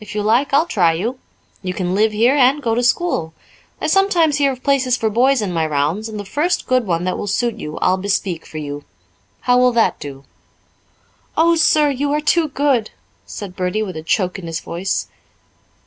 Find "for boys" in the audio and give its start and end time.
4.98-5.40